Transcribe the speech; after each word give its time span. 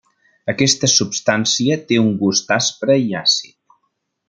Aquesta 0.53 0.89
substància 0.93 1.77
té 1.91 2.01
un 2.05 2.09
gust 2.23 2.55
aspre 2.59 2.97
i 3.07 3.15
àcid. 3.23 3.57